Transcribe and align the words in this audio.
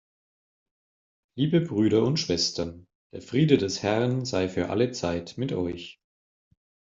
Liebe 1.37 1.61
Brüder 1.61 2.01
und 2.01 2.17
Schwestern, 2.17 2.87
der 3.13 3.21
Friede 3.21 3.59
des 3.59 3.83
Herrn 3.83 4.25
sei 4.25 4.49
für 4.49 4.69
alle 4.69 4.89
Zeit 4.91 5.37
mit 5.37 5.53
euch. 5.53 5.99